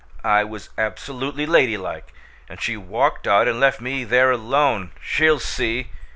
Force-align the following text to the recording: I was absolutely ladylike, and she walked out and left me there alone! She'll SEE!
I 0.25 0.43
was 0.43 0.69
absolutely 0.79 1.45
ladylike, 1.45 2.11
and 2.49 2.59
she 2.59 2.75
walked 2.75 3.27
out 3.27 3.47
and 3.47 3.59
left 3.59 3.79
me 3.79 4.03
there 4.03 4.31
alone! 4.31 4.93
She'll 4.99 5.37
SEE! 5.37 5.91